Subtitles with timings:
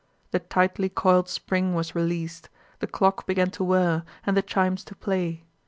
[0.31, 4.95] The tightly coiled spring was released, the clock began to whirr and the chimes to
[4.95, 5.43] play.